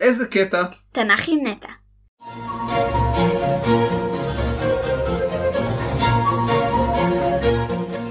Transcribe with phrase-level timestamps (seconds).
[0.00, 0.62] איזה קטע?
[0.92, 1.68] תנ"ך עם נטע.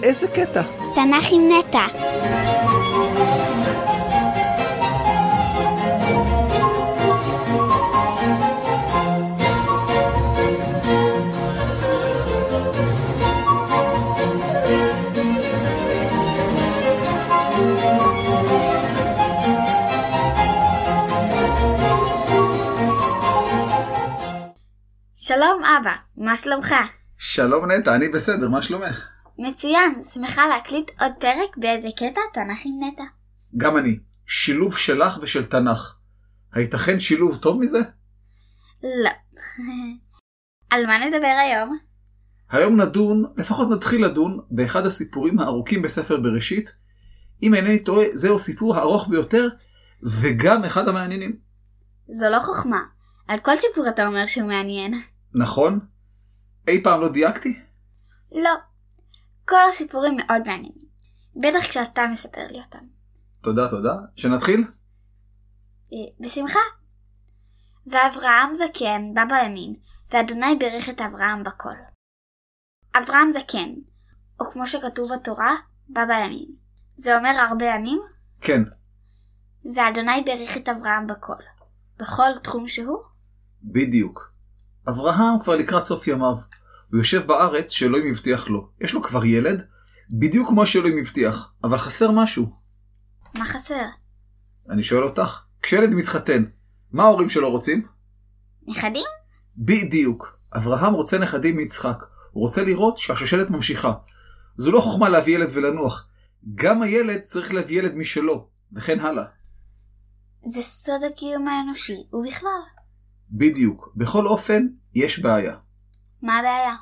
[0.04, 0.62] איזה קטע?
[0.96, 2.06] תנ"ך עם נטע.
[25.77, 26.76] אבא, מה שלומך?
[27.17, 29.08] שלום נטע, אני בסדר, מה שלומך?
[29.38, 33.04] מצוין, שמחה להקליט עוד פרק באיזה קטע תנ"ך עם נטע.
[33.58, 33.99] גם אני.
[34.27, 35.95] שילוב שלך ושל תנ"ך.
[36.54, 37.80] הייתכן שילוב טוב מזה?
[38.84, 39.09] לא.
[40.73, 41.77] על מה נדבר היום?
[42.49, 46.76] היום נדון, לפחות נתחיל לדון, באחד הסיפורים הארוכים בספר בראשית.
[47.44, 49.48] אם אינני טועה, זהו סיפור הארוך ביותר,
[50.04, 51.38] וגם אחד המעניינים.
[52.09, 52.80] זו לא חוכמה.
[53.27, 54.94] על כל סיפור אתה אומר שהוא מעניין.
[55.34, 55.79] נכון?
[56.68, 57.60] אי פעם לא דייקתי?
[58.32, 58.52] לא.
[59.46, 60.88] כל הסיפורים מאוד מעניינים.
[61.35, 62.85] בטח כשאתה מספר לי אותם.
[63.41, 63.93] תודה, תודה.
[64.15, 64.63] שנתחיל?
[65.93, 66.59] אה, בשמחה.
[67.87, 69.75] ואברהם זקן בא בימים,
[70.11, 71.75] ואדוני בירך את אברהם בכל.
[72.97, 73.73] אברהם זקן,
[74.39, 75.55] או כמו שכתוב בתורה,
[75.89, 76.55] בא בימים.
[76.97, 78.02] זה אומר הרבה ימים,
[78.41, 78.63] כן.
[79.75, 81.43] ואדוני בירך את אברהם בכל.
[81.99, 83.03] בכל תחום שהוא?
[83.63, 84.31] בדיוק.
[84.89, 86.35] אברהם כבר לקראת סוף ימיו.
[86.91, 88.69] הוא יושב בארץ שאלוהים הבטיח לו.
[88.81, 89.66] יש לו כבר ילד,
[90.09, 92.49] בדיוק כמו שאלוהים הבטיח, אבל חסר משהו.
[93.33, 93.85] מה חסר?
[94.69, 96.43] אני שואל אותך, כשילד מתחתן,
[96.91, 97.88] מה ההורים שלו רוצים?
[98.67, 99.05] נכדים?
[99.58, 100.38] בדיוק.
[100.55, 102.03] אברהם רוצה נכדים מיצחק.
[102.31, 103.93] הוא רוצה לראות שהשושלת ממשיכה.
[104.58, 106.08] זו לא חוכמה להביא ילד ולנוח.
[106.55, 109.23] גם הילד צריך להביא ילד משלו, וכן הלאה.
[110.45, 112.77] זה סוד הקיום האנושי, ובכלל.
[113.31, 113.94] בדיוק.
[113.95, 115.56] בכל אופן, יש בעיה.
[116.22, 116.75] מה הבעיה?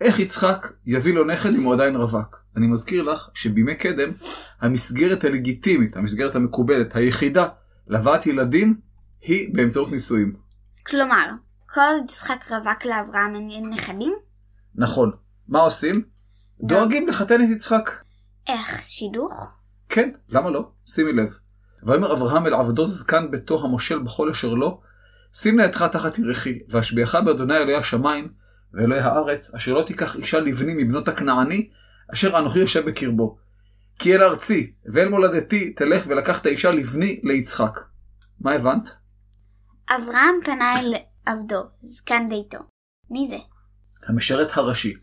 [0.00, 2.36] איך יצחק יביא לו נכד אם הוא עדיין רווק?
[2.56, 4.08] אני מזכיר לך שבימי קדם,
[4.60, 7.48] המסגרת הלגיטימית, המסגרת המקובלת, היחידה
[7.86, 8.80] להבאת ילדים,
[9.20, 10.36] היא באמצעות נישואים.
[10.86, 11.30] כלומר,
[11.66, 14.14] כל עוד יצחק רווק לאברהם אין נכדים?
[14.74, 15.12] נכון.
[15.48, 16.02] מה עושים?
[16.60, 17.90] דואגים לחתן את יצחק.
[18.48, 19.54] איך, שידוך?
[19.88, 20.70] כן, למה לא?
[20.86, 21.28] שימי לב.
[21.86, 24.80] ויאמר אברהם אל עבדו זקן ביתו המושל בכל אשר לו,
[25.34, 28.28] שים אתך תחת ירכי, והשביעך באדוני אלוהי השמיים,
[28.74, 31.68] ואלוהי הארץ, אשר לא תיקח אישה לבני מבנות הכנעני,
[32.12, 33.38] אשר אנוכי יושב בקרבו.
[33.98, 37.80] כי אל ארצי, ואל מולדתי, תלך ולקחת אישה לבני ליצחק.
[38.40, 38.90] מה הבנת?
[39.90, 40.94] אברהם פנה אל
[41.26, 42.58] עבדו, זקן ביתו.
[43.10, 43.36] מי זה?
[44.08, 44.94] המשרת הראשי.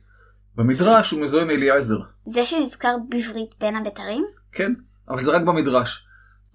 [0.56, 1.98] במדרש הוא מזוהה עם אליעזר.
[2.26, 4.26] זה שנזכר בברית בין הבתרים?
[4.52, 4.74] כן,
[5.10, 6.05] אבל זה רק במדרש.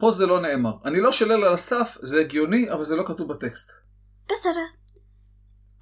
[0.00, 0.72] פה זה לא נאמר.
[0.84, 3.72] אני לא שולל על הסף, זה הגיוני, אבל זה לא כתוב בטקסט.
[4.24, 4.66] בסדר.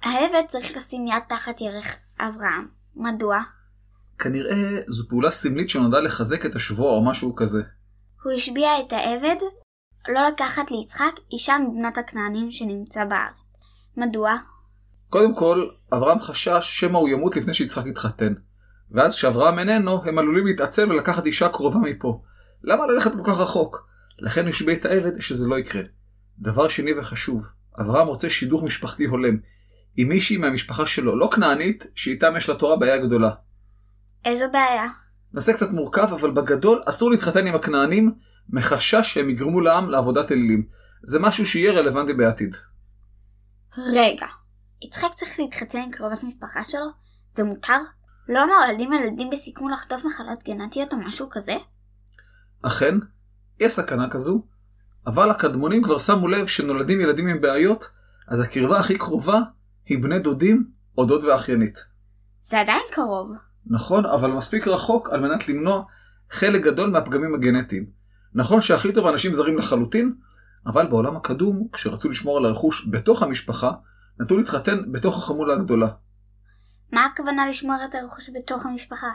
[0.03, 2.67] העבד צריך לשים יד תחת ירך אברהם.
[2.95, 3.39] מדוע?
[4.19, 7.61] כנראה זו פעולה סמלית שנועדה לחזק את השבוע או משהו כזה.
[8.23, 9.35] הוא השביע את העבד
[10.09, 13.33] לא לקחת ליצחק אישה מבנות הכנענים שנמצא בארץ.
[13.97, 14.35] מדוע?
[15.09, 15.63] קודם כל,
[15.93, 18.33] אברהם חשש שמא הוא ימות לפני שיצחק יתחתן.
[18.91, 22.21] ואז כשאברהם איננו, הם עלולים להתעצל ולקחת אישה קרובה מפה.
[22.63, 23.88] למה ללכת כל כך רחוק?
[24.21, 25.81] לכן הוא השביע את העבד שזה לא יקרה.
[26.39, 27.47] דבר שני וחשוב,
[27.81, 29.37] אברהם רוצה שידוך משפחתי הולם.
[29.95, 33.29] עם מישהי מהמשפחה שלו, לא כנענית, שאיתם יש לתורה בעיה גדולה.
[34.25, 34.87] איזו בעיה?
[35.33, 38.11] נושא קצת מורכב, אבל בגדול אסור להתחתן עם הכנענים,
[38.49, 40.67] מחשש שהם יגרמו לעם לעבודת אלילים.
[41.03, 42.55] זה משהו שיהיה רלוונטי בעתיד.
[43.77, 44.25] רגע,
[44.81, 46.85] יצחק צריך להתחתן עם קרובת משפחה שלו?
[47.33, 47.79] זה מותר?
[48.29, 51.53] לא נולדים ילדים בסיכון לחטוף מחלות גנטיות או משהו כזה?
[52.61, 52.95] אכן,
[53.59, 54.43] יש סכנה כזו,
[55.07, 57.89] אבל הקדמונים כבר שמו לב שנולדים ילדים עם בעיות,
[58.27, 59.39] אז הקרבה הכי קרובה
[59.85, 61.77] היא בני דודים או דוד ואחיינית.
[62.41, 63.31] זה עדיין קרוב.
[63.65, 65.83] נכון, אבל מספיק רחוק על מנת למנוע
[66.31, 67.85] חלק גדול מהפגמים הגנטיים.
[68.33, 70.13] נכון שהכי טוב אנשים זרים לחלוטין,
[70.65, 73.71] אבל בעולם הקדום, כשרצו לשמור על הרכוש בתוך המשפחה,
[74.19, 75.87] נטו להתחתן בתוך החמולה הגדולה.
[76.93, 79.09] מה הכוונה לשמור את הרכוש בתוך המשפחה?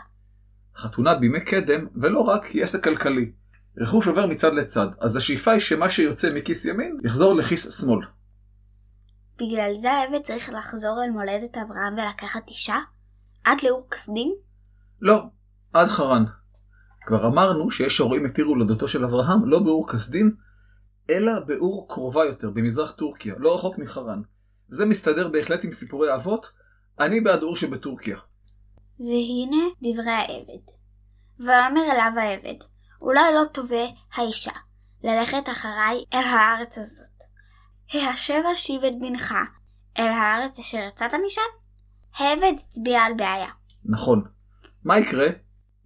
[0.76, 3.32] חתונה בימי קדם, ולא רק, היא עסק כלכלי.
[3.78, 8.06] רכוש עובר מצד לצד, אז השאיפה היא שמה שיוצא מכיס ימין יחזור לכיס שמאל.
[9.36, 12.76] בגלל זה העבד צריך לחזור אל מולדת אברהם ולקחת אישה?
[13.44, 14.34] עד לאור כסדים?
[15.00, 15.22] לא,
[15.72, 16.24] עד חרן.
[17.06, 20.36] כבר אמרנו שיש הרואים את עיר הולדתו של אברהם לא באור כסדים,
[21.10, 24.22] אלא באור קרובה יותר, במזרח טורקיה, לא רחוק מחרן.
[24.68, 26.52] זה מסתדר בהחלט עם סיפורי אבות,
[27.00, 28.18] אני בעד אור שבטורקיה.
[28.98, 30.64] והנה דברי העבד.
[31.38, 32.64] ואומר אליו העבד,
[33.04, 34.52] אולי לא תובע האישה
[35.02, 37.22] ללכת אחריי אל הארץ הזאת,
[37.92, 39.34] ההשב אשיב את בנך
[39.98, 41.40] אל הארץ אשר יצאת משם?
[42.14, 43.50] העבד הצביע על בעיה.
[43.84, 44.24] נכון.
[44.84, 45.26] מה יקרה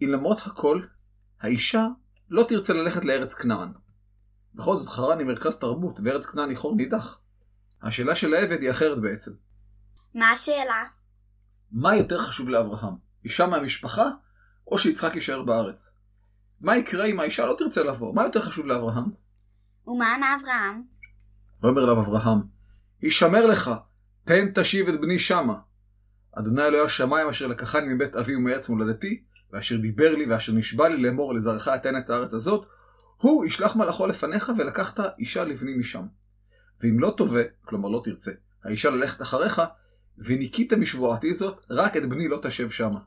[0.03, 0.83] אם למרות הכל,
[1.41, 1.87] האישה
[2.31, 3.73] לא תרצה ללכת לארץ כנען?
[4.55, 7.19] בכל זאת, חרן היא מרכז תרבות, וארץ כנען היא חור נידח.
[7.83, 9.31] השאלה של העבד היא אחרת בעצם.
[10.15, 10.85] מה השאלה?
[11.73, 12.95] מה יותר חשוב לאברהם?
[13.25, 14.09] אישה מהמשפחה,
[14.67, 15.98] או שיצחק יישאר בארץ?
[16.63, 18.15] מה יקרה אם האישה לא תרצה לבוא?
[18.15, 19.05] מה יותר חשוב לאברהם?
[19.87, 20.83] ומה ענה אברהם?
[21.63, 22.39] ואומר אליו אברהם,
[23.03, 23.71] הישמר לך,
[24.25, 25.55] פן תשיב את בני שמה.
[26.33, 29.23] אדוני אלוהי השמיים אשר לקחני מבית אבי ומארץ מולדתי,
[29.53, 32.67] ואשר דיבר לי ואשר נשבע לי לאמור לזרעך אתן את הארץ הזאת,
[33.17, 36.07] הוא ישלח מלאכו לפניך ולקחת אישה לבני משם.
[36.81, 38.33] ואם לא תובע, כלומר לא תרצה,
[38.65, 39.63] האישה ללכת אחריך,
[40.19, 43.01] וניקית משבועתי זאת, רק את בני לא תשב שמה.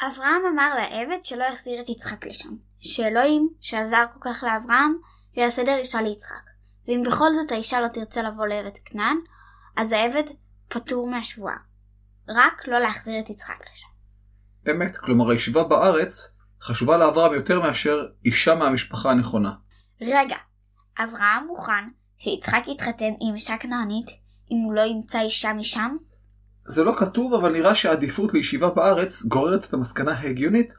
[0.00, 4.96] אברהם אמר לעבד שלא יחזיר את יצחק לשם, שאלוהים, שעזר כל כך לאברהם,
[5.36, 6.34] ויסדר אישה ליצחק.
[6.88, 9.16] ואם בכל זאת האישה לא תרצה לבוא לארץ כנען,
[9.76, 10.22] אז העבד
[10.68, 11.56] פטור מהשבועה.
[12.28, 13.88] רק לא להחזיר את יצחק לשם.
[14.70, 19.52] אמת, כלומר הישיבה בארץ חשובה לאברהם יותר מאשר אישה מהמשפחה הנכונה.
[20.00, 20.36] רגע,
[20.98, 24.06] אברהם מוכן שיצחק יתחתן עם אישה כנענית
[24.50, 25.96] אם הוא לא ימצא אישה משם?
[26.68, 30.74] זה לא כתוב, אבל נראה שהעדיפות לישיבה בארץ גוררת את המסקנה ההגיונית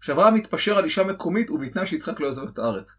[0.00, 2.96] שאברהם מתפשר על אישה מקומית ובתנאי שיצחק לא יעזוב את הארץ.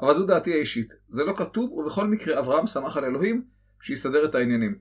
[0.00, 0.94] אבל זו דעתי האישית.
[1.08, 3.46] זה לא כתוב, ובכל מקרה אברהם שמח על אלוהים
[3.80, 4.78] שיסדר את העניינים.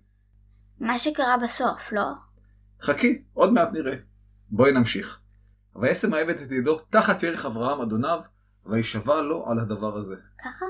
[0.79, 2.03] מה שקרה בסוף, לא?
[2.81, 3.95] חכי, עוד מעט נראה.
[4.49, 5.19] בואי נמשיך.
[5.81, 8.21] וישם העבד את ידו תחת ירך אברהם אדוניו,
[8.65, 10.15] וישבע לו על הדבר הזה.
[10.39, 10.65] ככה?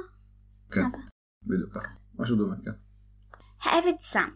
[0.71, 0.97] כן, אבא.
[1.43, 1.93] בדיוק ככה.
[2.19, 2.71] משהו דומה, כן.
[3.61, 4.29] העבד שם,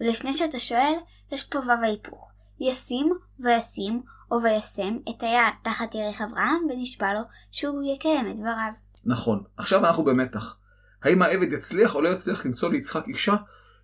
[0.00, 0.94] ולפני שאתה שואל,
[1.32, 2.30] יש פה וו ההיפוך.
[2.60, 7.20] ישים וישים או וישם את היד תחת ירך אברהם ונשבע לו
[7.50, 8.72] שהוא יקיים את דבריו.
[9.04, 9.44] נכון.
[9.56, 10.56] עכשיו אנחנו במתח.
[11.02, 13.34] האם העבד יצליח או לא יצליח למצוא ליצחק אישה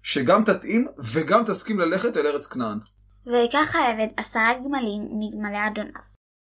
[0.02, 2.78] שגם תתאים וגם תסכים ללכת אל ארץ כנען?
[3.26, 6.00] ויקח העבד עשרה גמלים מגמלי אדוניו,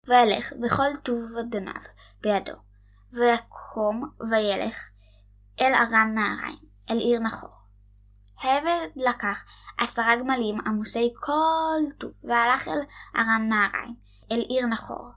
[0.08, 1.82] וילך בכל טוב אדוניו
[2.22, 2.54] בידו,
[3.14, 4.90] ויקום וילך
[5.62, 7.59] אל ארם נהריים, אל עיר נחור.
[8.42, 9.44] העבד לקח
[9.78, 12.80] עשרה גמלים עמוסי כל טוב, והלך אל
[13.16, 13.96] ארם נהריים,
[14.32, 15.12] אל עיר נחור.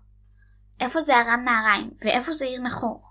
[0.81, 3.03] איפה זה ארם נהריים, ואיפה זה עיר נחור?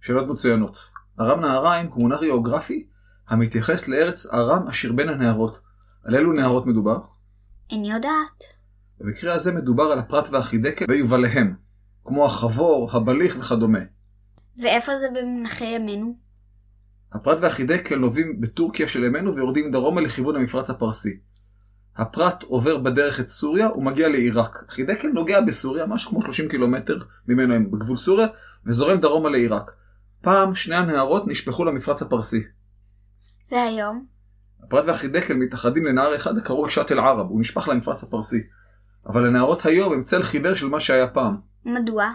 [0.00, 0.78] שאלות מצוינות.
[1.20, 2.86] ארם נהריים הוא מונח גיאוגרפי
[3.28, 5.60] המתייחס לארץ ארם אשר בין הנהרות.
[6.04, 6.98] על אילו נהרות מדובר?
[7.70, 8.44] איני יודעת.
[9.00, 11.56] במקרה הזה מדובר על הפרת והחידקל ויובליהם,
[12.04, 13.78] כמו החבור, הבליך וכדומה.
[14.58, 16.25] ואיפה זה במונחי ימינו?
[17.12, 21.18] הפרת והחידקל נובעים בטורקיה של ימינו ויורדים דרומה לכיוון המפרץ הפרסי.
[21.96, 24.64] הפרת עובר בדרך את סוריה ומגיע לעיראק.
[24.68, 26.98] חידקל נוגע בסוריה, משהו כמו 30 קילומטר
[27.28, 28.26] ממנו הם בגבול סוריה,
[28.66, 29.70] וזורם דרומה לעיראק.
[30.20, 32.42] פעם שני הנהרות נשפכו למפרץ הפרסי.
[33.50, 34.06] והיום?
[34.62, 38.42] הפרת והחידקל מתאחדים לנהר אחד הקרוי שאט אל ערב, הוא נשפך למפרץ הפרסי.
[39.06, 41.36] אבל הנהרות היום הם צל חיוור של מה שהיה פעם.
[41.64, 42.10] מדוע?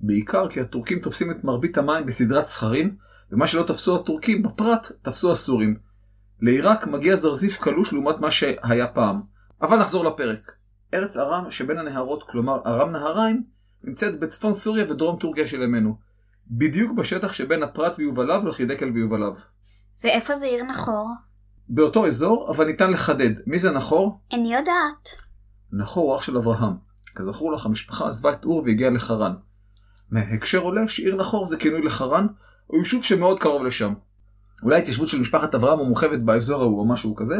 [0.00, 2.96] בעיקר כי הטורקים תופסים את מרבית המים בסדרת סכרים,
[3.32, 5.76] ומה שלא תפסו הטורקים בפרת, תפסו הסורים.
[6.40, 9.22] לעיראק מגיע זרזיף קלוש לעומת מה שהיה פעם.
[9.62, 10.52] אבל נחזור לפרק.
[10.94, 13.42] ארץ ארם שבין הנהרות, כלומר ארם נהריים,
[13.84, 15.96] נמצאת בצפון סוריה ודרום טורקיה של ימינו.
[16.50, 19.32] בדיוק בשטח שבין הפרת ויובליו לחידקל ויובליו.
[20.04, 21.10] ואיפה זה עיר נחור?
[21.68, 23.30] באותו אזור, אבל ניתן לחדד.
[23.46, 24.20] מי זה נחור?
[24.32, 25.08] איני יודעת.
[25.72, 26.72] נחור הוא אח של אברהם.
[27.14, 29.34] כזכור לך, המשפחה עזבה את אור והגיעה לחרן.
[30.10, 32.26] מהקשר עולה שעיר נחור זה כינוי לחרן,
[32.72, 33.94] או יישוב שמאוד קרוב לשם.
[34.62, 37.36] אולי התיישבות של משפחת אברהם המורחבת באזור ההוא או משהו כזה.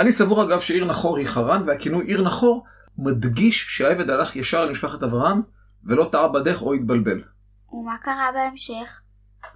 [0.00, 2.64] אני סבור אגב שעיר נחור היא חרן, והכינוי עיר נחור
[2.98, 5.42] מדגיש שהעבד הלך ישר למשפחת אברהם,
[5.84, 7.22] ולא טעה בדרך או התבלבל.
[7.72, 9.00] ומה קרה בהמשך?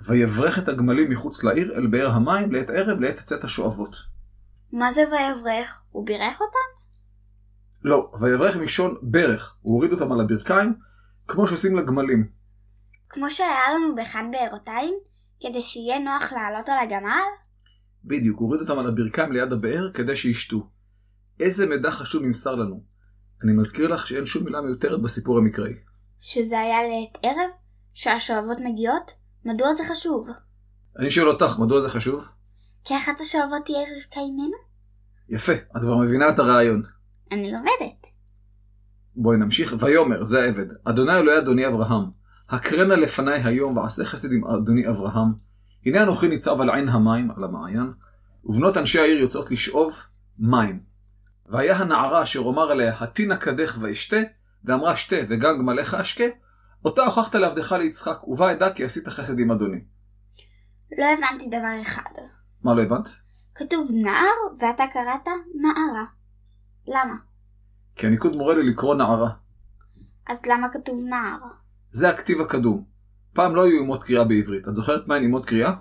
[0.01, 3.97] ויברך את הגמלים מחוץ לעיר אל באר המים לעת ערב לעת צאת השואבות.
[4.73, 5.81] מה זה ויברך?
[5.91, 6.79] הוא בירך אותם?
[7.85, 10.75] לא, ויברך מלשון ברך, הוא הוריד אותם על הברכיים,
[11.29, 12.38] כמו שעושים לגמלים.
[13.11, 14.95] כמו שהיה לנו באחד בארותיים?
[15.41, 17.29] כדי שיהיה נוח לעלות על הגמל?
[18.05, 20.71] בדיוק, הוריד אותם על הברכיים ליד הבאר כדי שישתו.
[21.41, 22.83] איזה מידע חשוב נמסר לנו.
[23.45, 25.75] אני מזכיר לך שאין שום מילה מיותרת בסיפור המקראי.
[26.21, 27.51] שזה היה לעת ערב?
[27.95, 29.13] שהשואבות מגיעות?
[29.45, 30.29] מדוע זה חשוב?
[30.99, 32.29] אני שואל אותך, מדוע זה חשוב?
[32.85, 34.57] כי אחת השואבות תהיה רבקה אימנו?
[35.29, 36.83] יפה, את כבר מבינה את הרעיון.
[37.33, 38.07] אני לומדת.
[39.17, 39.75] בואי נמשיך.
[39.81, 42.05] ויאמר, זה העבד, אדוני אלוהי אדוני אברהם,
[42.51, 45.33] הקרנה לפניי היום ועשה חסד עם אדוני אברהם.
[45.87, 47.93] הנה אנוכי ניצב על עין המים, על המעיין,
[48.45, 50.03] ובנות אנשי העיר יוצאות לשאוב
[50.39, 50.81] מים.
[51.47, 54.17] והיה הנערה אשר אומר עליה, התינא קדך ואשתה,
[54.65, 56.25] ואמרה שתה וגם גמליך אשקה,
[56.85, 59.81] אותה הוכחת לעבדך ליצחק, ובה אדע כי עשית חסד עם אדוני.
[60.99, 62.11] לא הבנתי דבר אחד.
[62.65, 63.09] מה לא הבנת?
[63.55, 66.05] כתוב נער ואתה קראת נערה.
[66.87, 67.15] למה?
[67.97, 69.31] כי הניקוד מורה לי לקרוא נערה.
[70.27, 71.39] אז למה כתוב נער?
[71.91, 72.85] זה הכתיב הקדום.
[73.33, 74.69] פעם לא היו אימות קריאה בעברית.
[74.69, 75.73] את זוכרת מהן אימות קריאה?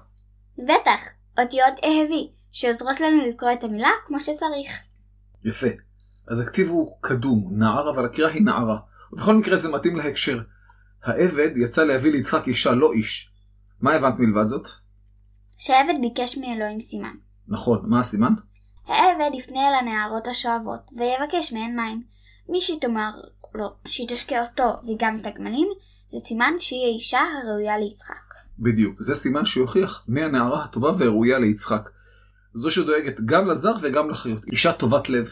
[0.57, 1.01] בטח,
[1.39, 4.71] אותיות אהבי, שעוזרות לנו לקרוא את המילה כמו שצריך.
[5.43, 5.67] יפה.
[6.27, 8.77] אז הכתיב הוא קדום, נער, אבל הקריאה היא נערה.
[9.11, 10.39] ובכל מקרה זה מתאים להקשר.
[11.03, 13.31] העבד יצא להביא ליצחק אישה, לא איש.
[13.81, 14.67] מה הבנת מלבד זאת?
[15.57, 17.15] שהעבד ביקש מאלוהים סימן.
[17.47, 18.33] נכון, מה הסימן?
[18.87, 22.03] העבד יפנה אל הנערות השואבות, ויבקש מהן מים.
[22.49, 23.11] מי שתאמר
[23.55, 25.67] לו שהיא תשקה אותו וגם את הגמלים,
[26.11, 28.33] זה סימן שהיא האישה הראויה ליצחק.
[28.59, 31.89] בדיוק, זה סימן שיוכיח מי הנערה הטובה והראויה ליצחק.
[32.53, 34.43] זו שדואגת גם לזר וגם לחיות.
[34.51, 35.29] אישה טובת לב.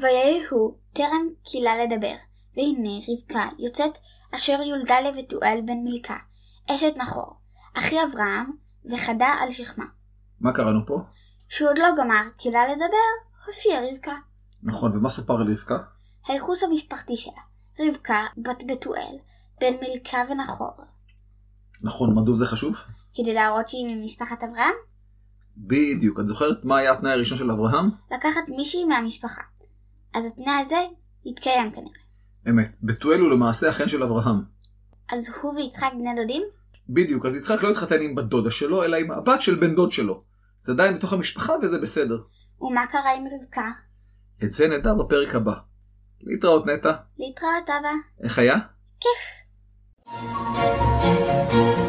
[0.00, 2.14] ויהי הוא טרם קהילה לדבר,
[2.56, 3.98] והנה רבקה יוצאת
[4.34, 6.16] אשר יולדה לבתואל בן מילכה,
[6.70, 7.36] אשת נחור,
[7.74, 8.52] אחי אברהם,
[8.92, 9.84] וחדה על שכמה.
[10.40, 10.98] מה קראנו פה?
[11.48, 13.10] שהוא עוד לא גמר קהילה לדבר,
[13.46, 14.14] הופיעה רבקה.
[14.62, 15.78] נכון, ומה סופר על רבקה?
[16.26, 17.42] הייחוס המשפחתי שלה,
[17.80, 19.16] רבקה בת בתואל,
[19.60, 20.70] בן מילכה ונחור,
[21.82, 22.76] נכון, מדוע זה חשוב?
[23.14, 24.74] כדי להראות שהיא ממשפחת אברהם,
[25.56, 26.20] בדיוק.
[26.20, 27.90] את זוכרת מה היה התנאי הראשון של אברהם?
[28.10, 29.42] לקחת מישהי מהמשפחה.
[30.14, 30.76] אז התנאי הזה
[31.24, 32.00] יתקיים כנראה.
[32.48, 32.76] אמת.
[32.82, 34.36] בתואל הוא למעשה החן של אברהם.
[35.12, 36.42] אז הוא ויצחק בני דודים?
[36.88, 39.92] בדיוק, אז יצחק לא התחתן עם בת דודה שלו, אלא עם הבת של בן דוד
[39.92, 40.22] שלו.
[40.60, 42.18] זה עדיין בתוך המשפחה וזה בסדר.
[42.60, 43.70] ומה קרה עם רבקה?
[44.44, 45.54] את זה נדע בפרק הבא.
[46.20, 46.92] להתראות נטע.
[47.18, 47.92] להתראות אבא.
[48.24, 48.56] איך היה?
[49.00, 49.39] כיף.
[50.12, 51.79] Música